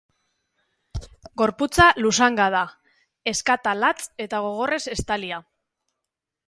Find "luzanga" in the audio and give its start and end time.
2.05-2.47